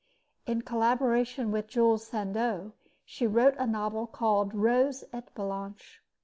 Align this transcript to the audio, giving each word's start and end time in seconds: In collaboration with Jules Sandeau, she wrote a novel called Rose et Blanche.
In 0.47 0.63
collaboration 0.63 1.51
with 1.51 1.67
Jules 1.67 2.07
Sandeau, 2.07 2.71
she 3.05 3.27
wrote 3.27 3.53
a 3.59 3.67
novel 3.67 4.07
called 4.07 4.55
Rose 4.55 5.03
et 5.13 5.31
Blanche. 5.35 6.01